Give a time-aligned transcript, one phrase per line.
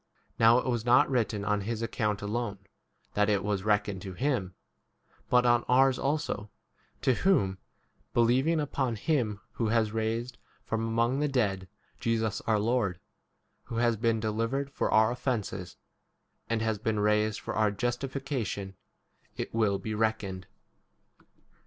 [0.39, 2.57] Now it was not written on his account alone
[3.13, 4.55] that it was 24 reckoned to him,
[5.29, 6.49] but on ours also,
[7.03, 7.59] to whom,
[8.11, 11.67] believing upon him who has raised from among 25 the dead
[11.99, 12.99] Jesus our Lord,
[13.65, 15.77] who has been delivered for our offences
[16.49, 18.73] and has been raised for our justi fication,
[19.37, 20.47] it will be reckoned.